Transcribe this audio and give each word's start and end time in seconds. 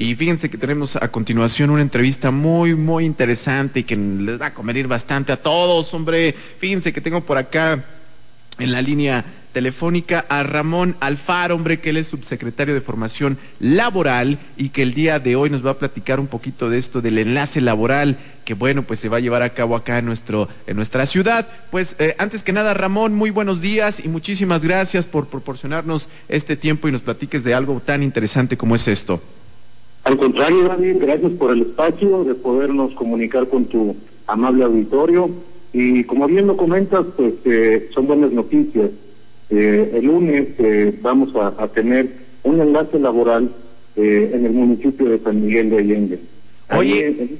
Y 0.00 0.14
fíjense 0.14 0.48
que 0.48 0.56
tenemos 0.56 0.94
a 0.94 1.08
continuación 1.08 1.70
una 1.70 1.82
entrevista 1.82 2.30
muy, 2.30 2.76
muy 2.76 3.04
interesante 3.04 3.80
y 3.80 3.82
que 3.82 3.96
les 3.96 4.40
va 4.40 4.46
a 4.46 4.54
convenir 4.54 4.86
bastante 4.86 5.32
a 5.32 5.42
todos, 5.42 5.92
hombre. 5.92 6.36
Fíjense 6.60 6.92
que 6.92 7.00
tengo 7.00 7.20
por 7.22 7.36
acá 7.36 7.84
en 8.60 8.70
la 8.70 8.80
línea 8.80 9.24
telefónica 9.52 10.24
a 10.28 10.44
Ramón 10.44 10.96
Alfaro, 11.00 11.56
hombre, 11.56 11.80
que 11.80 11.90
él 11.90 11.96
es 11.96 12.06
subsecretario 12.06 12.74
de 12.74 12.80
Formación 12.80 13.38
Laboral 13.58 14.38
y 14.56 14.68
que 14.68 14.82
el 14.82 14.94
día 14.94 15.18
de 15.18 15.34
hoy 15.34 15.50
nos 15.50 15.66
va 15.66 15.72
a 15.72 15.78
platicar 15.80 16.20
un 16.20 16.28
poquito 16.28 16.70
de 16.70 16.78
esto 16.78 17.00
del 17.00 17.18
enlace 17.18 17.60
laboral 17.60 18.18
que, 18.44 18.54
bueno, 18.54 18.84
pues 18.84 19.00
se 19.00 19.08
va 19.08 19.16
a 19.16 19.20
llevar 19.20 19.42
a 19.42 19.50
cabo 19.50 19.74
acá 19.74 19.98
en, 19.98 20.06
nuestro, 20.06 20.48
en 20.68 20.76
nuestra 20.76 21.06
ciudad. 21.06 21.48
Pues 21.72 21.96
eh, 21.98 22.14
antes 22.18 22.44
que 22.44 22.52
nada, 22.52 22.72
Ramón, 22.72 23.14
muy 23.14 23.30
buenos 23.30 23.60
días 23.60 23.98
y 23.98 24.06
muchísimas 24.06 24.62
gracias 24.62 25.08
por 25.08 25.26
proporcionarnos 25.26 26.08
este 26.28 26.56
tiempo 26.56 26.86
y 26.86 26.92
nos 26.92 27.02
platiques 27.02 27.42
de 27.42 27.54
algo 27.54 27.82
tan 27.84 28.04
interesante 28.04 28.56
como 28.56 28.76
es 28.76 28.86
esto. 28.86 29.20
Al 30.08 30.16
contrario, 30.16 30.64
David, 30.64 30.96
gracias 31.02 31.32
por 31.32 31.52
el 31.52 31.60
espacio 31.60 32.24
de 32.24 32.34
podernos 32.34 32.94
comunicar 32.94 33.46
con 33.46 33.66
tu 33.66 33.94
amable 34.26 34.64
auditorio. 34.64 35.28
Y 35.74 36.04
como 36.04 36.26
bien 36.26 36.46
lo 36.46 36.56
comentas, 36.56 37.04
pues 37.14 37.34
eh, 37.44 37.90
son 37.92 38.06
buenas 38.06 38.32
noticias. 38.32 38.88
Eh, 39.50 39.90
el 39.96 40.06
lunes 40.06 40.48
eh, 40.56 40.98
vamos 41.02 41.36
a, 41.36 41.68
tener 41.68 42.08
un 42.42 42.58
enlace 42.58 42.98
laboral 42.98 43.50
eh, 43.96 44.30
en 44.32 44.46
el 44.46 44.52
municipio 44.52 45.10
de 45.10 45.18
San 45.18 45.44
Miguel 45.44 45.68
de 45.68 45.76
Allende. 45.76 46.20
Oye, 46.76 47.30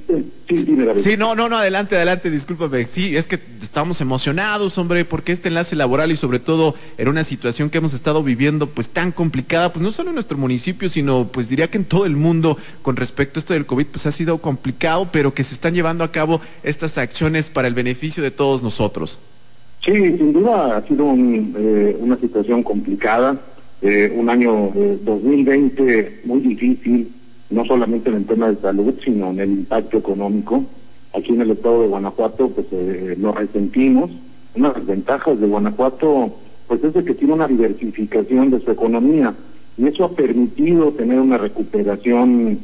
este, 0.47 1.03
sí, 1.03 1.15
no, 1.15 1.35
no, 1.35 1.49
no, 1.49 1.57
adelante, 1.57 1.95
adelante, 1.95 2.31
discúlpame. 2.31 2.85
Sí, 2.85 3.15
es 3.15 3.27
que 3.27 3.39
estamos 3.61 4.01
emocionados, 4.01 4.77
hombre, 4.79 5.05
porque 5.05 5.31
este 5.31 5.49
enlace 5.49 5.75
laboral 5.75 6.11
y 6.11 6.15
sobre 6.15 6.39
todo 6.39 6.73
en 6.97 7.07
una 7.07 7.23
situación 7.23 7.69
que 7.69 7.77
hemos 7.77 7.93
estado 7.93 8.23
viviendo 8.23 8.67
pues 8.67 8.89
tan 8.89 9.11
complicada, 9.11 9.71
pues 9.71 9.83
no 9.83 9.91
solo 9.91 10.09
en 10.09 10.15
nuestro 10.15 10.37
municipio, 10.37 10.89
sino 10.89 11.27
pues 11.31 11.47
diría 11.47 11.69
que 11.69 11.77
en 11.77 11.85
todo 11.85 12.07
el 12.07 12.15
mundo 12.15 12.57
con 12.81 12.95
respecto 12.95 13.37
a 13.37 13.41
esto 13.41 13.53
del 13.53 13.67
COVID, 13.67 13.85
pues 13.87 14.07
ha 14.07 14.11
sido 14.11 14.39
complicado, 14.39 15.09
pero 15.11 15.33
que 15.33 15.43
se 15.43 15.53
están 15.53 15.75
llevando 15.75 16.03
a 16.03 16.11
cabo 16.11 16.41
estas 16.63 16.97
acciones 16.97 17.51
para 17.51 17.67
el 17.67 17.75
beneficio 17.75 18.23
de 18.23 18.31
todos 18.31 18.63
nosotros. 18.63 19.19
Sí, 19.85 19.93
sin 19.93 20.33
duda 20.33 20.77
ha 20.77 20.87
sido 20.87 21.13
eh, 21.15 21.95
una 21.99 22.17
situación 22.17 22.63
complicada, 22.63 23.39
eh, 23.81 24.11
un 24.13 24.29
año 24.29 24.71
2020 25.03 25.99
eh, 25.99 26.19
muy 26.25 26.39
difícil, 26.41 27.11
no 27.49 27.65
solamente 27.65 28.09
en 28.09 28.17
el 28.17 28.25
tema 28.25 28.49
de 28.49 28.61
salud, 28.61 28.93
sino 29.03 29.31
en 29.31 29.39
el 29.39 29.51
impacto 29.51 29.97
económico. 29.97 30.63
Aquí 31.13 31.33
en 31.33 31.41
el 31.41 31.51
estado 31.51 31.81
de 31.81 31.87
Guanajuato, 31.87 32.49
pues 32.49 32.67
lo 33.17 33.31
resentimos. 33.31 34.11
Una 34.55 34.69
de 34.69 34.79
las 34.79 34.87
ventajas 34.87 35.39
de 35.39 35.47
Guanajuato, 35.47 36.35
pues 36.67 36.83
es 36.83 36.93
de 36.93 37.03
que 37.03 37.15
tiene 37.15 37.33
una 37.33 37.47
diversificación 37.47 38.51
de 38.51 38.59
su 38.59 38.71
economía 38.71 39.33
y 39.77 39.87
eso 39.87 40.05
ha 40.05 40.11
permitido 40.11 40.91
tener 40.91 41.19
una 41.19 41.37
recuperación 41.37 42.59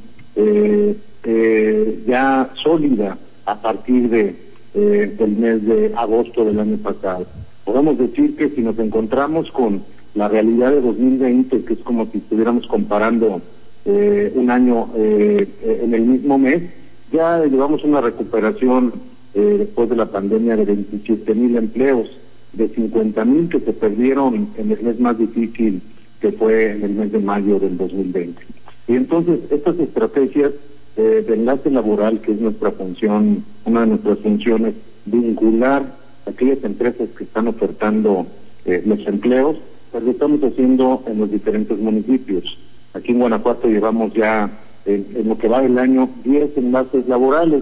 ya 2.06 2.50
sólida 2.56 3.18
a 3.46 3.62
partir 3.62 4.10
de 4.10 4.46
eh, 4.78 5.16
del 5.18 5.38
mes 5.38 5.66
de 5.66 5.94
agosto 5.96 6.44
del 6.44 6.60
año 6.60 6.76
pasado. 6.76 7.26
Podemos 7.64 7.98
decir 7.98 8.36
que 8.36 8.50
si 8.50 8.60
nos 8.60 8.78
encontramos 8.78 9.50
con 9.50 9.84
la 10.16 10.28
realidad 10.28 10.72
de 10.72 10.82
2020, 10.82 11.64
que 11.64 11.74
es 11.76 11.80
como 11.80 12.08
si 12.12 12.18
estuviéramos 12.18 12.68
comparando 12.68 13.42
eh, 13.86 14.32
un 14.36 14.50
año 14.50 14.90
eh, 14.96 15.48
en 15.82 15.94
el 15.94 16.02
mismo 16.02 16.38
mes, 16.38 16.64
ya 17.12 17.46
llevamos 17.46 17.84
una 17.84 18.02
recuperación 18.02 18.94
después 19.34 19.90
de 19.90 19.98
la 19.98 20.06
pandemia 20.06 20.56
de 20.56 20.64
27 20.64 21.36
mil 21.36 21.58
empleos, 21.58 22.10
de 22.54 22.70
50 22.70 23.26
mil 23.26 23.50
que 23.50 23.60
se 23.60 23.74
perdieron 23.74 24.48
en 24.58 24.72
el 24.72 24.82
mes 24.82 24.98
más 24.98 25.18
difícil 25.18 25.82
que 26.22 26.32
fue 26.32 26.72
en 26.72 26.84
el 26.84 26.92
mes 26.94 27.12
de 27.12 27.20
mayo 27.20 27.60
del 27.60 27.78
2020. 27.78 28.42
Y 28.88 28.96
entonces 28.96 29.40
estas 29.52 29.78
estrategias 29.80 30.54
eh, 30.98 31.26
de 31.28 31.34
enlace 31.34 31.70
laboral, 31.70 32.22
que 32.22 32.32
es 32.32 32.40
nuestra 32.40 32.72
función, 32.72 33.44
una 33.66 33.82
de 33.82 33.88
nuestras 33.88 34.20
funciones, 34.20 34.76
vincular 35.06 35.84
a 36.26 36.30
aquellas 36.30 36.64
empresas 36.64 37.10
que 37.18 37.26
están 37.26 37.48
ofertando 37.48 38.26
eh, 38.66 38.82
los 38.86 39.06
empleos, 39.06 39.58
pues 39.92 40.04
lo 40.04 40.12
estamos 40.12 40.42
haciendo 40.44 41.04
en 41.06 41.20
los 41.20 41.32
diferentes 41.32 41.78
municipios. 41.78 42.58
Aquí 42.96 43.12
en 43.12 43.20
Guanajuato 43.20 43.68
llevamos 43.68 44.14
ya, 44.14 44.50
en, 44.86 45.06
lo 45.28 45.38
que 45.38 45.50
va 45.50 45.62
del 45.62 45.78
año, 45.78 46.10
10 46.24 46.58
enlaces 46.58 47.06
laborales. 47.10 47.62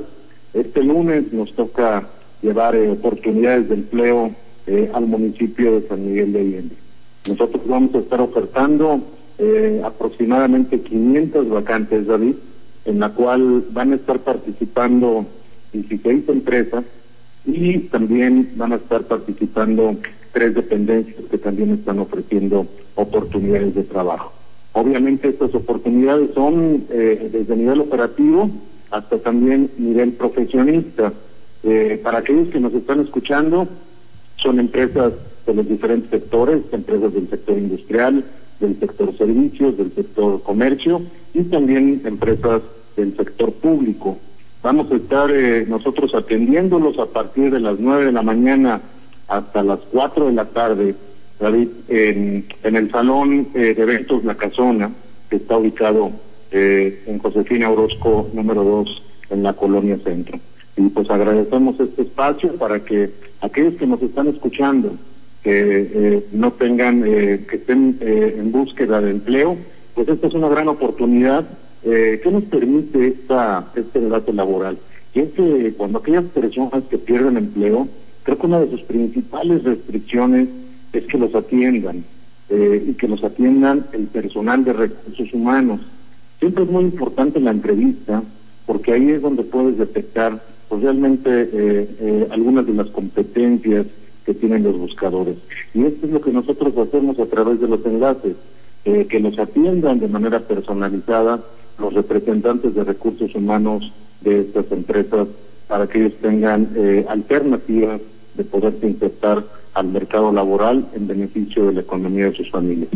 Este 0.53 0.83
lunes 0.83 1.33
nos 1.33 1.53
toca 1.53 2.07
llevar 2.43 2.75
eh, 2.75 2.91
oportunidades 2.91 3.67
de 3.67 3.75
empleo 3.75 4.31
al 4.93 5.07
municipio 5.07 5.73
de 5.73 5.87
San 5.89 6.05
Miguel 6.05 6.31
de 6.31 6.39
Allende. 6.39 6.75
Nosotros 7.27 7.63
vamos 7.65 7.95
a 7.95 7.97
estar 7.97 8.21
ofertando 8.21 9.01
aproximadamente 9.83 10.79
500 10.79 11.49
vacantes, 11.49 12.07
David, 12.07 12.35
en 12.85 12.99
la 12.99 13.09
cual 13.09 13.65
van 13.71 13.91
a 13.91 13.95
estar 13.95 14.19
participando 14.19 15.25
16 15.73 16.29
empresas 16.29 16.85
y 17.45 17.79
también 17.79 18.53
van 18.55 18.71
a 18.71 18.75
estar 18.75 19.03
participando 19.03 19.97
tres 20.31 20.55
dependencias 20.55 21.25
que 21.29 21.37
también 21.37 21.71
están 21.71 21.99
ofreciendo 21.99 22.67
oportunidades 22.95 23.75
de 23.75 23.83
trabajo. 23.83 24.31
Obviamente 24.73 25.29
estas 25.29 25.53
oportunidades 25.53 26.31
son 26.33 26.85
eh, 26.89 27.29
desde 27.31 27.55
nivel 27.55 27.81
operativo 27.81 28.49
hasta 28.91 29.17
también 29.19 29.69
nivel 29.77 30.13
profesionista. 30.13 31.13
Eh, 31.63 31.99
para 32.03 32.19
aquellos 32.19 32.49
que 32.49 32.59
nos 32.59 32.73
están 32.73 32.99
escuchando, 32.99 33.67
son 34.35 34.59
empresas 34.59 35.13
de 35.45 35.53
los 35.53 35.67
diferentes 35.67 36.09
sectores, 36.09 36.61
empresas 36.71 37.13
del 37.13 37.29
sector 37.29 37.57
industrial, 37.57 38.25
del 38.59 38.79
sector 38.79 39.15
servicios, 39.17 39.77
del 39.77 39.93
sector 39.93 40.41
comercio 40.41 41.01
y 41.33 41.43
también 41.43 42.01
empresas 42.05 42.61
del 42.95 43.15
sector 43.15 43.51
público. 43.53 44.17
Vamos 44.61 44.91
a 44.91 44.95
estar 44.95 45.29
eh, 45.31 45.65
nosotros 45.67 46.15
atendiéndolos 46.15 46.97
a 46.97 47.05
partir 47.07 47.51
de 47.51 47.59
las 47.59 47.79
9 47.79 48.05
de 48.05 48.11
la 48.11 48.21
mañana 48.21 48.81
hasta 49.27 49.63
las 49.63 49.79
4 49.91 50.27
de 50.27 50.33
la 50.33 50.45
tarde, 50.45 50.95
David, 51.43 51.67
en, 51.89 52.45
el 52.63 52.91
Salón 52.91 53.49
eh, 53.53 53.73
de 53.75 53.83
Eventos 53.83 54.23
La 54.23 54.35
Casona, 54.35 54.91
que 55.29 55.35
está 55.35 55.57
ubicado 55.57 56.11
eh, 56.51 57.03
en 57.05 57.19
Josefina 57.19 57.69
Orozco 57.69 58.29
número 58.33 58.63
2 58.63 59.03
en 59.29 59.43
la 59.43 59.53
Colonia 59.53 59.97
Centro. 60.03 60.39
Y 60.75 60.89
pues 60.89 61.09
agradecemos 61.09 61.79
este 61.79 62.01
espacio 62.01 62.55
para 62.55 62.79
que 62.79 63.11
aquellos 63.41 63.75
que 63.75 63.85
nos 63.85 64.01
están 64.01 64.27
escuchando, 64.27 64.93
que 65.43 66.23
no 66.31 66.53
tengan, 66.53 67.03
que 67.03 67.47
estén 67.51 67.97
en 68.01 68.51
búsqueda 68.51 69.01
de 69.01 69.11
empleo, 69.11 69.57
pues 69.93 70.07
esta 70.07 70.27
es 70.27 70.33
una 70.33 70.47
gran 70.47 70.69
oportunidad 70.69 71.45
eh, 71.85 72.21
¿Qué 72.23 72.31
nos 72.31 72.43
permite 72.43 73.07
esta, 73.07 73.67
este 73.75 73.99
debate 73.99 74.31
laboral? 74.31 74.77
Y 75.13 75.19
es 75.19 75.31
que 75.31 75.73
cuando 75.75 75.99
aquellas 75.99 76.23
personas 76.25 76.83
que 76.89 76.97
pierden 76.97 77.35
empleo, 77.35 77.89
creo 78.23 78.37
que 78.37 78.45
una 78.45 78.61
de 78.61 78.69
sus 78.69 78.83
principales 78.83 79.63
restricciones 79.63 80.47
es 80.93 81.05
que 81.05 81.17
los 81.17 81.33
atiendan 81.35 82.05
eh, 82.49 82.85
y 82.89 82.93
que 82.93 83.07
los 83.07 83.23
atiendan 83.23 83.85
el 83.93 84.03
personal 84.07 84.63
de 84.63 84.73
recursos 84.73 85.33
humanos. 85.33 85.81
Siempre 86.39 86.63
es 86.63 86.69
muy 86.69 86.83
importante 86.83 87.39
la 87.39 87.51
entrevista 87.51 88.23
porque 88.65 88.93
ahí 88.93 89.09
es 89.09 89.21
donde 89.21 89.43
puedes 89.43 89.77
detectar 89.77 90.41
pues, 90.69 90.83
realmente 90.83 91.29
eh, 91.29 91.89
eh, 91.99 92.27
algunas 92.31 92.65
de 92.67 92.73
las 92.73 92.87
competencias 92.87 93.87
que 94.25 94.33
tienen 94.33 94.63
los 94.63 94.77
buscadores. 94.77 95.35
Y 95.73 95.83
esto 95.83 96.05
es 96.05 96.13
lo 96.13 96.21
que 96.21 96.31
nosotros 96.31 96.77
hacemos 96.77 97.19
a 97.19 97.25
través 97.25 97.59
de 97.59 97.67
los 97.67 97.85
enlaces, 97.85 98.35
que 98.83 99.19
los 99.21 99.39
atiendan 99.39 99.99
de 99.99 100.09
manera 100.09 100.41
personalizada 100.41 101.41
los 101.79 101.93
representantes 101.93 102.75
de 102.75 102.83
recursos 102.83 103.33
humanos 103.33 103.93
de 104.19 104.41
estas 104.41 104.69
empresas 104.73 105.29
para 105.69 105.87
que 105.87 105.99
ellos 105.99 106.13
tengan 106.21 106.67
alternativas 107.07 108.01
de 108.35 108.43
poderse 108.43 108.87
insertar 108.87 109.43
al 109.73 109.87
mercado 109.87 110.31
laboral 110.31 110.87
en 110.93 111.07
beneficio 111.07 111.65
de 111.67 111.73
la 111.73 111.81
economía 111.81 112.25
de 112.25 112.35
sus 112.35 112.49
familias. 112.49 112.89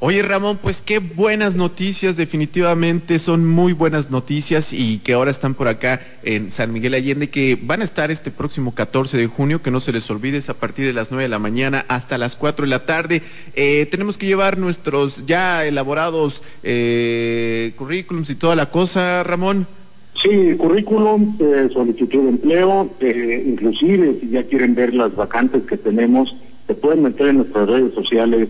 Oye 0.00 0.22
Ramón, 0.22 0.60
pues 0.62 0.80
qué 0.80 1.00
buenas 1.00 1.56
noticias, 1.56 2.16
definitivamente 2.16 3.18
son 3.18 3.44
muy 3.44 3.72
buenas 3.72 4.12
noticias 4.12 4.72
y 4.72 4.98
que 4.98 5.14
ahora 5.14 5.32
están 5.32 5.54
por 5.54 5.66
acá 5.66 6.00
en 6.22 6.52
San 6.52 6.72
Miguel 6.72 6.94
Allende, 6.94 7.30
que 7.30 7.58
van 7.60 7.80
a 7.80 7.84
estar 7.84 8.12
este 8.12 8.30
próximo 8.30 8.76
14 8.76 9.16
de 9.16 9.26
junio, 9.26 9.60
que 9.60 9.72
no 9.72 9.80
se 9.80 9.90
les 9.90 10.08
olvide, 10.08 10.36
es 10.36 10.50
a 10.50 10.54
partir 10.54 10.86
de 10.86 10.92
las 10.92 11.10
9 11.10 11.24
de 11.24 11.28
la 11.28 11.40
mañana 11.40 11.84
hasta 11.88 12.16
las 12.16 12.36
4 12.36 12.64
de 12.64 12.70
la 12.70 12.86
tarde. 12.86 13.22
Eh, 13.56 13.88
tenemos 13.90 14.18
que 14.18 14.26
llevar 14.26 14.56
nuestros 14.56 15.26
ya 15.26 15.66
elaborados 15.66 16.44
eh, 16.62 17.72
currículums 17.74 18.30
y 18.30 18.36
toda 18.36 18.54
la 18.54 18.70
cosa, 18.70 19.24
Ramón. 19.24 19.66
Sí, 20.22 20.54
currículum, 20.56 21.36
eh, 21.38 21.68
solicitud 21.72 22.22
de 22.24 22.28
empleo, 22.30 22.90
inclusive 23.00 24.18
si 24.20 24.30
ya 24.30 24.42
quieren 24.44 24.74
ver 24.74 24.92
las 24.94 25.14
vacantes 25.14 25.62
que 25.62 25.76
tenemos, 25.76 26.34
se 26.66 26.74
pueden 26.74 27.04
meter 27.04 27.28
en 27.28 27.36
nuestras 27.36 27.68
redes 27.68 27.94
sociales. 27.94 28.48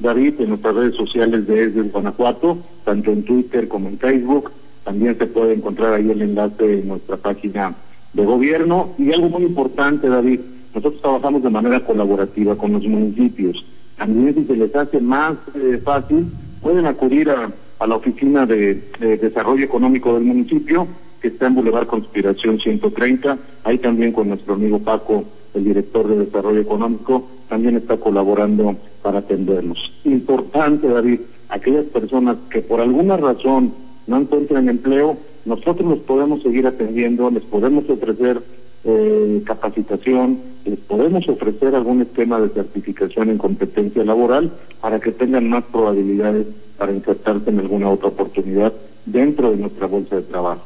David, 0.00 0.40
en 0.40 0.48
nuestras 0.48 0.74
redes 0.74 0.96
sociales 0.96 1.46
de 1.46 1.64
ESDE 1.64 1.82
Guanajuato, 1.82 2.58
tanto 2.84 3.12
en 3.12 3.22
Twitter 3.22 3.68
como 3.68 3.88
en 3.88 3.98
Facebook. 3.98 4.50
También 4.82 5.16
se 5.18 5.26
puede 5.26 5.52
encontrar 5.52 5.92
ahí 5.92 6.10
el 6.10 6.22
enlace 6.22 6.80
en 6.80 6.88
nuestra 6.88 7.18
página 7.18 7.74
de 8.14 8.24
gobierno. 8.24 8.94
Y 8.98 9.12
algo 9.12 9.28
muy 9.28 9.42
importante, 9.42 10.08
David, 10.08 10.40
nosotros 10.74 11.02
trabajamos 11.02 11.42
de 11.42 11.50
manera 11.50 11.84
colaborativa 11.84 12.56
con 12.56 12.72
los 12.72 12.86
municipios. 12.86 13.64
También 13.98 14.34
si 14.34 14.44
se 14.44 14.56
les 14.56 14.74
hace 14.74 15.00
más 15.00 15.34
eh, 15.54 15.78
fácil, 15.84 16.28
pueden 16.62 16.86
acudir 16.86 17.28
a, 17.28 17.50
a 17.80 17.86
la 17.86 17.96
Oficina 17.96 18.46
de, 18.46 18.74
Desarrollo 19.00 19.64
Económico 19.64 20.14
del 20.14 20.24
municipio, 20.24 20.86
que 21.20 21.28
está 21.28 21.46
en 21.46 21.54
Boulevard 21.54 21.86
Conspiración 21.86 22.60
130, 22.60 23.38
ahí 23.64 23.78
también 23.78 24.12
con 24.12 24.28
nuestro 24.28 24.54
amigo 24.54 24.78
Paco, 24.78 25.24
el 25.54 25.64
director 25.64 26.06
de 26.06 26.26
Desarrollo 26.26 26.60
Económico, 26.60 27.26
también 27.48 27.76
está 27.76 27.96
colaborando 27.96 28.76
para 29.02 29.20
atenderlos. 29.20 29.92
Importante, 30.04 30.88
David, 30.88 31.20
aquellas 31.48 31.86
personas 31.86 32.36
que 32.50 32.60
por 32.60 32.80
alguna 32.80 33.16
razón 33.16 33.72
no 34.06 34.18
encuentran 34.18 34.68
empleo, 34.68 35.16
nosotros 35.46 35.88
los 35.88 35.98
podemos 36.00 36.42
seguir 36.42 36.66
atendiendo, 36.66 37.30
les 37.30 37.42
podemos 37.44 37.88
ofrecer 37.88 38.42
eh, 38.84 39.42
capacitación, 39.44 40.40
les 40.64 40.78
podemos 40.78 41.28
ofrecer 41.28 41.74
algún 41.74 42.02
esquema 42.02 42.40
de 42.40 42.48
certificación 42.48 43.30
en 43.30 43.38
competencia 43.38 44.04
laboral 44.04 44.52
para 44.80 45.00
que 45.00 45.12
tengan 45.12 45.48
más 45.48 45.64
probabilidades 45.64 46.46
para 46.78 46.92
insertarse 46.92 47.50
en 47.50 47.60
alguna 47.60 47.90
otra 47.90 48.08
oportunidad 48.08 48.72
dentro 49.04 49.50
de 49.50 49.58
nuestra 49.58 49.86
bolsa 49.86 50.16
de 50.16 50.22
trabajo. 50.22 50.62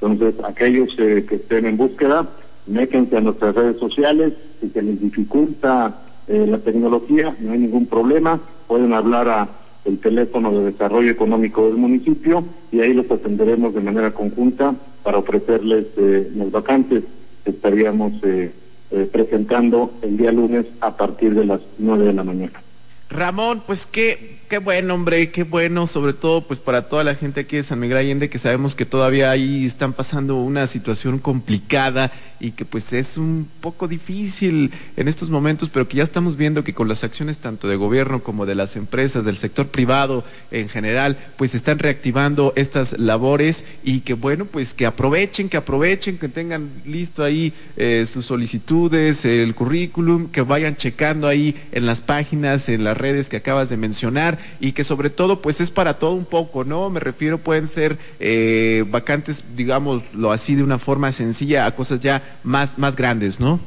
Entonces, 0.00 0.42
aquellos 0.44 0.94
eh, 0.98 1.26
que 1.28 1.36
estén 1.36 1.66
en 1.66 1.76
búsqueda, 1.76 2.28
méquense 2.66 3.16
a 3.16 3.20
nuestras 3.20 3.54
redes 3.54 3.78
sociales, 3.78 4.32
si 4.60 4.70
se 4.70 4.82
les 4.82 5.00
dificulta 5.00 6.00
eh, 6.26 6.46
la 6.48 6.58
tecnología, 6.58 7.36
no 7.40 7.52
hay 7.52 7.58
ningún 7.58 7.86
problema, 7.86 8.40
pueden 8.66 8.92
hablar 8.92 9.28
a 9.28 9.48
el 9.84 9.98
teléfono 9.98 10.52
de 10.52 10.70
desarrollo 10.72 11.10
económico 11.10 11.66
del 11.66 11.76
municipio 11.76 12.44
y 12.70 12.80
ahí 12.80 12.92
los 12.92 13.10
atenderemos 13.10 13.74
de 13.74 13.80
manera 13.80 14.12
conjunta 14.12 14.74
para 15.02 15.18
ofrecerles 15.18 15.86
eh, 15.96 16.30
las 16.34 16.50
vacantes 16.50 17.04
estaríamos 17.50 18.12
eh, 18.22 18.52
eh, 18.90 19.08
presentando 19.12 19.92
el 20.02 20.16
día 20.16 20.32
lunes 20.32 20.66
a 20.80 20.96
partir 20.96 21.34
de 21.34 21.44
las 21.44 21.60
nueve 21.78 22.04
de 22.04 22.12
la 22.12 22.24
mañana. 22.24 22.62
Ramón, 23.10 23.62
pues 23.66 23.86
qué 23.86 24.38
Qué 24.48 24.56
bueno, 24.56 24.94
hombre, 24.94 25.30
qué 25.30 25.42
bueno, 25.42 25.86
sobre 25.86 26.14
todo 26.14 26.40
pues 26.40 26.58
para 26.58 26.88
toda 26.88 27.04
la 27.04 27.14
gente 27.14 27.40
aquí 27.40 27.56
de 27.56 27.62
San 27.62 27.78
Miguel 27.78 27.98
Allende 27.98 28.30
que 28.30 28.38
sabemos 28.38 28.74
que 28.74 28.86
todavía 28.86 29.30
ahí 29.30 29.66
están 29.66 29.92
pasando 29.92 30.36
una 30.36 30.66
situación 30.66 31.18
complicada 31.18 32.12
y 32.40 32.52
que 32.52 32.64
pues 32.64 32.92
es 32.92 33.16
un 33.16 33.48
poco 33.60 33.88
difícil 33.88 34.70
en 34.96 35.08
estos 35.08 35.30
momentos, 35.30 35.70
pero 35.70 35.88
que 35.88 35.98
ya 35.98 36.04
estamos 36.04 36.36
viendo 36.36 36.64
que 36.64 36.74
con 36.74 36.88
las 36.88 37.04
acciones 37.04 37.38
tanto 37.38 37.68
de 37.68 37.76
gobierno 37.76 38.22
como 38.22 38.46
de 38.46 38.54
las 38.54 38.76
empresas, 38.76 39.24
del 39.24 39.36
sector 39.36 39.68
privado 39.68 40.24
en 40.50 40.68
general, 40.68 41.18
pues 41.36 41.54
están 41.54 41.78
reactivando 41.78 42.52
estas 42.56 42.98
labores 42.98 43.64
y 43.82 44.00
que 44.00 44.14
bueno, 44.14 44.44
pues 44.44 44.74
que 44.74 44.86
aprovechen, 44.86 45.48
que 45.48 45.56
aprovechen, 45.56 46.18
que 46.18 46.28
tengan 46.28 46.68
listo 46.84 47.24
ahí 47.24 47.52
eh, 47.76 48.06
sus 48.06 48.26
solicitudes, 48.26 49.24
el 49.24 49.54
currículum, 49.54 50.28
que 50.28 50.42
vayan 50.42 50.76
checando 50.76 51.26
ahí 51.26 51.56
en 51.72 51.86
las 51.86 52.00
páginas, 52.00 52.68
en 52.68 52.84
las 52.84 52.96
redes 52.96 53.28
que 53.28 53.36
acabas 53.36 53.68
de 53.68 53.76
mencionar 53.76 54.38
y 54.60 54.72
que 54.72 54.84
sobre 54.84 55.10
todo 55.10 55.42
pues 55.42 55.60
es 55.60 55.70
para 55.70 55.94
todo 55.94 56.12
un 56.12 56.24
poco, 56.24 56.64
¿no? 56.64 56.90
Me 56.90 57.00
refiero, 57.00 57.38
pueden 57.38 57.68
ser 57.68 57.98
eh, 58.20 58.84
vacantes, 58.90 59.42
digámoslo 59.56 60.32
así, 60.32 60.54
de 60.54 60.62
una 60.62 60.78
forma 60.78 61.12
sencilla 61.12 61.66
a 61.66 61.74
cosas 61.74 62.00
ya 62.00 62.27
más, 62.42 62.78
más 62.78 62.96
grandes, 62.96 63.40
¿no? 63.40 63.60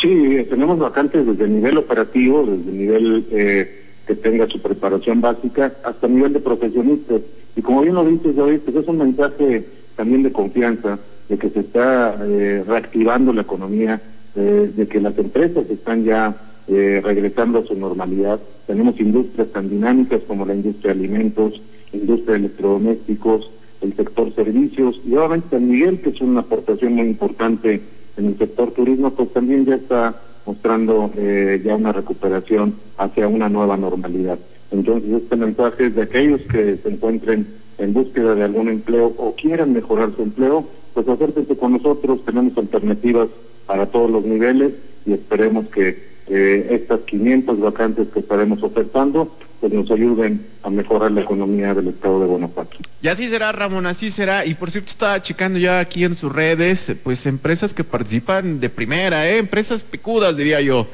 Sí, 0.00 0.46
tenemos 0.48 0.78
vacantes 0.78 1.26
desde 1.26 1.44
el 1.44 1.54
nivel 1.54 1.78
operativo, 1.78 2.46
desde 2.46 2.70
el 2.70 2.78
nivel 2.78 3.26
eh, 3.30 3.84
que 4.06 4.14
tenga 4.14 4.46
su 4.48 4.60
preparación 4.60 5.20
básica, 5.20 5.72
hasta 5.84 6.06
el 6.06 6.14
nivel 6.14 6.32
de 6.32 6.40
profesionistas. 6.40 7.20
Y 7.56 7.62
como 7.62 7.82
bien 7.82 7.94
lo 7.94 8.04
dices, 8.04 8.36
David, 8.36 8.60
pues 8.64 8.76
es 8.76 8.86
un 8.86 8.98
mensaje 8.98 9.66
también 9.96 10.22
de 10.22 10.32
confianza, 10.32 10.98
de 11.28 11.36
que 11.36 11.50
se 11.50 11.60
está 11.60 12.16
eh, 12.22 12.64
reactivando 12.66 13.32
la 13.32 13.42
economía, 13.42 14.00
de 14.34 14.86
que 14.86 15.00
las 15.00 15.18
empresas 15.18 15.68
están 15.68 16.04
ya 16.04 16.36
eh, 16.70 17.00
regresando 17.02 17.60
a 17.60 17.64
su 17.64 17.74
normalidad. 17.74 18.38
Tenemos 18.66 19.00
industrias 19.00 19.48
tan 19.48 19.70
dinámicas 19.70 20.20
como 20.28 20.44
la 20.44 20.54
industria 20.54 20.92
de 20.92 21.00
alimentos, 21.00 21.62
industria 21.94 22.34
de 22.34 22.40
electrodomésticos, 22.40 23.50
el 23.80 23.94
sector 23.94 24.34
servicios 24.34 25.00
y 25.06 25.14
obviamente 25.14 25.50
San 25.50 25.68
Miguel, 25.68 26.00
que 26.00 26.10
es 26.10 26.20
una 26.20 26.40
aportación 26.40 26.94
muy 26.94 27.06
importante 27.06 27.80
en 28.16 28.26
el 28.26 28.38
sector 28.38 28.72
turismo, 28.72 29.10
pues 29.10 29.32
también 29.32 29.64
ya 29.64 29.76
está 29.76 30.20
mostrando 30.46 31.10
eh, 31.16 31.60
ya 31.64 31.76
una 31.76 31.92
recuperación 31.92 32.74
hacia 32.96 33.28
una 33.28 33.48
nueva 33.48 33.76
normalidad. 33.76 34.38
Entonces 34.70 35.22
este 35.22 35.36
mensaje 35.36 35.86
es 35.86 35.94
de 35.94 36.02
aquellos 36.02 36.40
que 36.42 36.78
se 36.82 36.88
encuentren 36.88 37.46
en 37.78 37.92
búsqueda 37.92 38.34
de 38.34 38.44
algún 38.44 38.68
empleo 38.68 39.14
o 39.16 39.34
quieran 39.34 39.72
mejorar 39.72 40.10
su 40.16 40.22
empleo, 40.22 40.64
pues 40.94 41.08
acérquense 41.08 41.56
con 41.56 41.72
nosotros, 41.72 42.24
tenemos 42.24 42.56
alternativas 42.58 43.28
para 43.66 43.86
todos 43.86 44.10
los 44.10 44.24
niveles 44.24 44.72
y 45.06 45.12
esperemos 45.12 45.68
que 45.68 46.08
eh, 46.26 46.66
estas 46.70 47.00
500 47.00 47.60
vacantes 47.60 48.08
que 48.08 48.20
estaremos 48.20 48.62
ofertando 48.62 49.30
pues 49.60 49.72
nos 49.72 49.90
ayuden 49.90 50.46
a 50.62 50.70
mejorar 50.70 51.10
la 51.10 51.22
economía 51.22 51.74
del 51.74 51.88
estado 51.88 52.20
de 52.20 52.26
Guanajuato. 52.26 52.78
Y 53.02 53.08
así 53.08 53.28
será, 53.28 53.50
Ramón, 53.52 53.86
así 53.86 54.10
será. 54.10 54.46
Y 54.46 54.54
por 54.54 54.70
cierto, 54.70 54.90
estaba 54.90 55.20
checando 55.20 55.58
ya 55.58 55.80
aquí 55.80 56.04
en 56.04 56.14
sus 56.14 56.32
redes, 56.32 56.92
pues 57.02 57.26
empresas 57.26 57.74
que 57.74 57.84
participan 57.84 58.60
de 58.60 58.70
primera, 58.70 59.28
¿eh? 59.28 59.38
empresas 59.38 59.82
picudas, 59.82 60.36
diría 60.36 60.60
yo. 60.60 60.86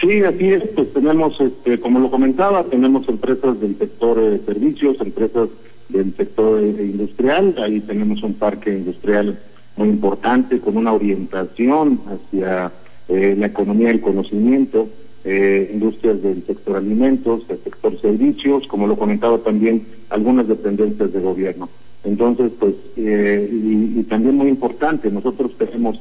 Sí, 0.00 0.22
así 0.22 0.52
es, 0.52 0.62
pues 0.74 0.92
tenemos, 0.92 1.40
este, 1.40 1.78
como 1.78 2.00
lo 2.00 2.10
comentaba, 2.10 2.64
tenemos 2.64 3.08
empresas 3.08 3.60
del 3.60 3.78
sector 3.78 4.18
de 4.18 4.38
servicios, 4.40 4.96
empresas 5.00 5.48
del 5.88 6.14
sector 6.16 6.60
industrial, 6.62 7.54
ahí 7.58 7.80
tenemos 7.80 8.22
un 8.22 8.34
parque 8.34 8.70
industrial 8.70 9.38
muy 9.76 9.88
importante 9.88 10.58
con 10.58 10.76
una 10.76 10.92
orientación 10.92 12.00
hacia 12.06 12.72
eh, 13.08 13.36
la 13.38 13.46
economía 13.46 13.88
del 13.88 14.00
conocimiento, 14.00 14.88
eh, 15.24 15.70
industrias 15.72 16.22
del 16.22 16.44
sector 16.46 16.76
alimentos, 16.76 17.48
del 17.48 17.58
sector 17.64 17.98
servicios, 18.00 18.66
como 18.66 18.86
lo 18.86 18.96
comentaba 18.96 19.38
también, 19.38 19.86
algunas 20.10 20.46
dependencias 20.46 21.12
de 21.12 21.20
gobierno. 21.20 21.68
Entonces, 22.04 22.52
pues, 22.58 22.74
eh, 22.96 23.48
y, 23.50 24.02
también 24.02 24.36
muy 24.36 24.48
importante, 24.48 25.10
nosotros 25.10 25.52
tenemos 25.56 25.98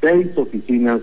seis 0.00 0.28
oficinas 0.36 1.00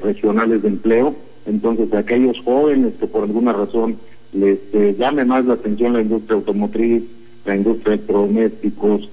regionales 0.00 0.62
de 0.62 0.68
empleo, 0.68 1.14
entonces 1.44 1.92
aquellos 1.92 2.40
jóvenes 2.40 2.94
que 2.98 3.06
por 3.06 3.24
alguna 3.24 3.52
razón 3.52 3.96
les 4.32 4.58
llame 4.96 5.24
más 5.24 5.44
la 5.44 5.54
atención 5.54 5.92
la 5.92 6.00
industria 6.00 6.36
automotriz, 6.36 7.02
la 7.44 7.56
industria 7.56 7.90
de 7.90 7.94
electrodomésticos, 7.96 9.10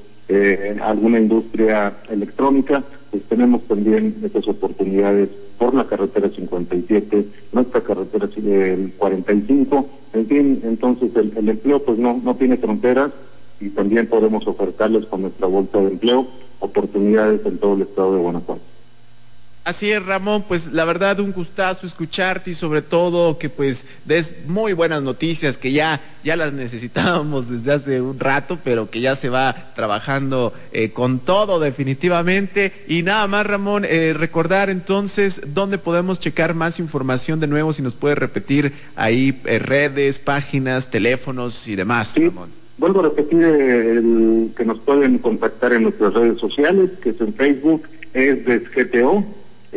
alguna 0.81 1.19
industria 1.19 1.97
electrónica, 2.09 2.83
pues 3.11 3.23
tenemos 3.23 3.63
también 3.63 4.15
estas 4.23 4.47
oportunidades 4.47 5.29
por 5.57 5.73
la 5.73 5.85
carretera 5.85 6.29
57, 6.29 7.25
nuestra 7.53 7.81
carretera 7.81 8.27
el 8.35 8.93
45, 8.97 9.89
en 10.13 10.27
fin, 10.27 10.61
entonces 10.63 11.11
el, 11.15 11.49
empleo 11.49 11.83
pues 11.83 11.97
no, 11.97 12.19
no 12.23 12.35
tiene 12.35 12.57
fronteras 12.57 13.11
y 13.59 13.69
también 13.69 14.07
podemos 14.07 14.45
ofertarles 14.47 15.05
con 15.05 15.21
nuestra 15.21 15.47
bolsa 15.47 15.79
de 15.79 15.87
empleo 15.87 16.27
oportunidades 16.59 17.45
en 17.45 17.57
todo 17.57 17.75
el 17.75 17.81
estado 17.83 18.15
de 18.15 18.21
Guanajuato. 18.21 18.61
Así 19.65 19.91
es, 19.91 20.05
Ramón, 20.05 20.45
pues 20.47 20.71
la 20.71 20.85
verdad 20.85 21.19
un 21.19 21.31
gustazo 21.31 21.87
escucharte 21.87 22.51
y 22.51 22.53
sobre 22.53 22.83
todo 22.83 23.39
que 23.39 23.49
pues 23.49 23.83
des 24.05 24.35
muy 24.45 24.73
buenas 24.73 25.01
noticias 25.01 25.57
que 25.57 25.71
ya, 25.71 25.99
ya 26.23 26.35
las 26.35 26.53
necesitábamos 26.53 27.49
desde 27.49 27.71
hace 27.71 27.99
un 27.99 28.19
rato, 28.19 28.59
pero 28.63 28.91
que 28.91 29.01
ya 29.01 29.15
se 29.15 29.29
va 29.29 29.73
trabajando 29.75 30.53
eh, 30.71 30.91
con 30.91 31.17
todo 31.17 31.59
definitivamente. 31.59 32.73
Y 32.87 33.01
nada 33.01 33.25
más, 33.25 33.47
Ramón, 33.47 33.85
eh, 33.89 34.13
recordar 34.15 34.69
entonces 34.69 35.41
dónde 35.55 35.79
podemos 35.79 36.19
checar 36.19 36.53
más 36.53 36.77
información 36.77 37.39
de 37.39 37.47
nuevo, 37.47 37.73
si 37.73 37.81
nos 37.81 37.95
puede 37.95 38.13
repetir 38.13 38.71
ahí 38.95 39.41
eh, 39.45 39.57
redes, 39.57 40.19
páginas, 40.19 40.91
teléfonos 40.91 41.67
y 41.67 41.75
demás, 41.75 42.13
Ramón. 42.15 42.51
Vuelvo 42.77 42.99
a 42.99 43.03
repetir 43.03 43.41
el, 43.41 44.51
que 44.55 44.63
nos 44.63 44.77
pueden 44.77 45.17
contactar 45.17 45.73
en 45.73 45.83
nuestras 45.83 46.13
redes 46.13 46.39
sociales, 46.39 46.91
que 47.01 47.09
es 47.09 47.19
en 47.19 47.33
Facebook, 47.33 47.87
es 48.13 48.45
de 48.45 48.59
GTO 48.59 49.25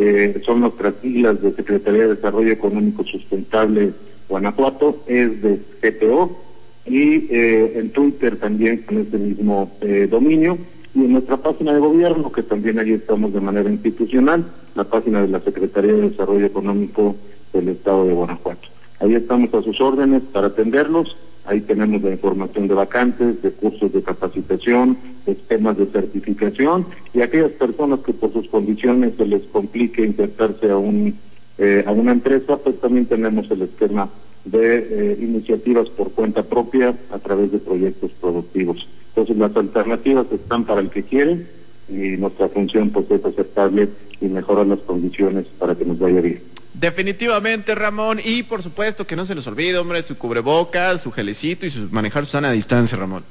eh, 0.01 0.41
son 0.47 0.61
nuestras 0.61 0.95
siglas 1.03 1.43
de 1.43 1.53
Secretaría 1.55 2.03
de 2.03 2.15
Desarrollo 2.15 2.53
Económico 2.53 3.05
Sustentable 3.05 3.93
Guanajuato, 4.29 5.03
es 5.09 5.43
de 5.43 5.61
GTO, 5.83 6.39
y 6.87 7.27
eh, 7.35 7.73
en 7.81 7.91
Twitter 7.91 8.37
también 8.37 8.85
con 8.87 8.99
este 8.99 9.19
mismo 9.19 9.73
eh, 9.81 10.07
dominio, 10.09 10.57
y 10.95 11.01
en 11.01 11.13
nuestra 11.15 11.37
página 11.39 11.75
de 11.75 11.81
gobierno, 11.81 12.31
que 12.31 12.45
también 12.45 12.79
ahí 12.79 12.93
estamos 12.93 13.33
de 13.33 13.41
manera 13.41 13.69
institucional, 13.69 14.47
la 14.77 14.85
página 14.85 15.21
de 15.21 15.29
la 15.29 15.41
Secretaría 15.41 15.93
de 15.93 16.11
Desarrollo 16.11 16.47
Económico 16.47 17.17
del 17.53 17.71
Estado 17.71 18.07
de 18.07 18.15
Guanajuato. 18.15 18.69
Ahí 19.01 19.15
estamos 19.17 19.53
a 19.53 19.63
sus 19.63 19.81
órdenes 19.81 20.23
para 20.33 20.47
atenderlos 20.47 21.17
Ahí 21.49 21.63
tenemos 21.63 22.03
la 22.03 22.11
información 22.11 22.69
de 22.69 22.75
vacantes, 22.75 23.41
de 23.41 23.51
cursos 23.53 23.91
de 23.91 24.03
capacitación, 24.03 24.99
esquemas 25.25 25.79
de 25.79 25.87
certificación 25.87 26.85
y 27.15 27.23
aquellas 27.23 27.53
personas 27.53 28.01
que 28.01 28.13
por 28.13 28.31
sus 28.35 28.47
condiciones 28.49 29.15
se 29.17 29.25
les 29.25 29.45
complique 29.45 30.05
insertarse 30.05 30.71
a, 30.71 30.77
un, 30.77 31.15
eh, 31.57 31.85
a 31.87 31.93
una 31.93 32.13
empresa, 32.13 32.59
pues 32.59 32.79
también 32.81 33.07
tenemos 33.07 33.51
el 33.51 33.63
esquema 33.63 34.11
de 34.45 34.89
eh, 34.91 35.19
iniciativas 35.23 35.89
por 35.89 36.13
cuenta 36.13 36.43
propia 36.43 36.95
a 37.11 37.19
través 37.19 37.51
de 37.51 37.61
proyectos 37.61 38.11
productivos. 38.21 38.87
Entonces 39.09 39.39
las 39.39 39.57
alternativas 39.57 40.27
están 40.31 40.65
para 40.65 40.83
el 40.83 40.91
que 40.91 41.05
quiere 41.05 41.47
y 41.89 42.17
nuestra 42.17 42.49
función 42.49 42.91
pues 42.91 43.11
es 43.11 43.25
aceptable 43.25 43.89
y 44.21 44.27
mejorar 44.27 44.67
las 44.67 44.81
condiciones 44.81 45.47
para 45.59 45.75
que 45.75 45.85
nos 45.85 45.99
vaya 45.99 46.21
bien. 46.21 46.41
Definitivamente, 46.75 47.75
Ramón. 47.75 48.19
Y 48.25 48.43
por 48.45 48.63
supuesto 48.63 49.07
que 49.07 49.17
no 49.17 49.27
se 49.27 49.35
les 49.35 49.47
olvide, 49.47 49.79
hombre, 49.79 50.03
su 50.03 50.17
cubrebocas, 50.17 51.01
su 51.01 51.11
gelecito 51.11 51.67
y 51.67 51.71
su, 51.71 51.89
manejar 51.91 52.25
su 52.27 52.33
sana 52.33 52.53
distancia, 52.53 52.97
Ramón. 52.97 53.25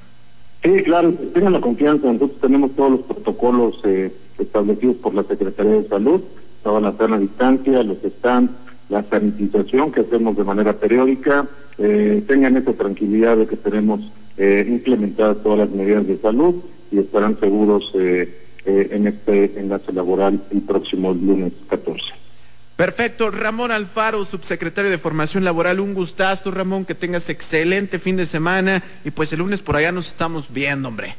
Sí, 0.63 0.83
claro, 0.83 1.13
tengan 1.33 1.53
la 1.53 1.61
confianza. 1.61 2.07
Nosotros 2.07 2.41
tenemos 2.41 2.75
todos 2.75 2.91
los 2.91 3.01
protocolos 3.01 3.79
eh, 3.85 4.11
establecidos 4.39 4.97
por 4.97 5.13
la 5.13 5.23
Secretaría 5.23 5.73
de 5.73 5.87
Salud, 5.87 6.21
toda 6.63 6.81
la 6.81 6.97
sana 6.97 7.19
distancia, 7.19 7.83
los 7.83 7.97
stands, 7.99 8.51
la 8.89 9.03
sanitización 9.03 9.91
que 9.91 10.01
hacemos 10.01 10.35
de 10.35 10.43
manera 10.43 10.73
periódica. 10.73 11.47
Eh, 11.77 12.23
tengan 12.27 12.57
esa 12.57 12.73
tranquilidad 12.73 13.37
de 13.37 13.45
que 13.45 13.55
tenemos 13.55 14.01
eh, 14.37 14.65
implementadas 14.67 15.37
todas 15.43 15.59
las 15.59 15.69
medidas 15.69 16.07
de 16.07 16.17
salud 16.17 16.55
y 16.91 16.99
estarán 16.99 17.39
seguros 17.39 17.91
eh, 17.95 18.46
eh, 18.67 18.89
en 18.91 19.07
este 19.07 19.57
enlace 19.57 19.93
laboral 19.93 20.41
el 20.51 20.62
próximo 20.62 21.13
lunes 21.13 21.53
14. 21.69 22.03
Perfecto, 22.75 23.31
Ramón 23.31 23.71
Alfaro, 23.71 24.25
subsecretario 24.25 24.91
de 24.91 24.97
Formación 24.97 25.45
Laboral, 25.45 25.79
un 25.79 25.93
gustazo, 25.93 26.51
Ramón, 26.51 26.83
que 26.83 26.93
tengas 26.93 27.29
excelente 27.29 27.97
fin 27.97 28.17
de 28.17 28.25
semana 28.25 28.83
y 29.05 29.12
pues 29.12 29.31
el 29.31 29.39
lunes 29.39 29.62
por 29.62 29.77
allá 29.77 29.93
nos 29.93 30.07
estamos 30.07 30.53
viendo, 30.53 30.89
hombre. 30.89 31.15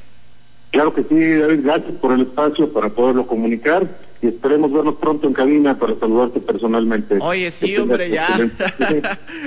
Claro 0.70 0.94
que 0.94 1.02
sí, 1.04 1.16
David, 1.18 1.60
gracias 1.64 1.92
por 1.94 2.12
el 2.12 2.20
espacio 2.20 2.70
para 2.70 2.90
poderlo 2.90 3.26
comunicar 3.26 3.88
y 4.20 4.26
esperemos 4.26 4.70
vernos 4.70 4.96
pronto 4.96 5.26
en 5.26 5.32
cabina 5.32 5.78
para 5.78 5.98
saludarte 5.98 6.40
personalmente. 6.40 7.16
Oye, 7.20 7.50
sí, 7.50 7.76
hombre, 7.78 8.10
ya. 8.10 8.28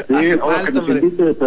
Sí, 0.09 0.31
ahora 0.41 0.63
que 0.63 0.71
nos 0.71 0.89
invites 0.89 1.37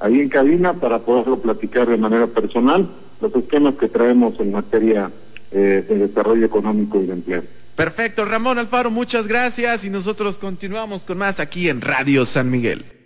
ahí 0.00 0.20
en 0.20 0.28
cabina 0.28 0.72
para 0.72 0.98
poderlo 0.98 1.38
platicar 1.38 1.88
de 1.88 1.96
manera 1.96 2.26
personal 2.26 2.88
los 3.20 3.34
esquemas 3.36 3.74
que 3.74 3.88
traemos 3.88 4.40
en 4.40 4.50
materia 4.50 5.10
eh, 5.52 5.84
de 5.88 5.98
desarrollo 5.98 6.46
económico 6.46 7.00
y 7.00 7.06
de 7.06 7.12
empleo. 7.12 7.44
Perfecto, 7.76 8.24
Ramón 8.24 8.58
Alfaro, 8.58 8.90
muchas 8.90 9.26
gracias 9.26 9.84
y 9.84 9.90
nosotros 9.90 10.38
continuamos 10.38 11.02
con 11.02 11.18
más 11.18 11.40
aquí 11.40 11.68
en 11.68 11.80
Radio 11.80 12.26
San 12.26 12.50
Miguel. 12.50 12.99